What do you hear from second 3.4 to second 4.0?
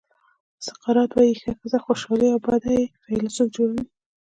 جوړوي.